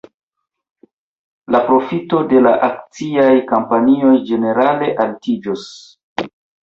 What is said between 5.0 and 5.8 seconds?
altiĝos.